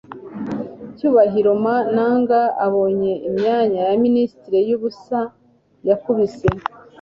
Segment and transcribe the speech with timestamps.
[0.95, 1.75] cyubahiro m.a.
[1.95, 5.19] nanga, abonye imyanya ya minisitiri yubusa,
[5.87, 6.47] yakubise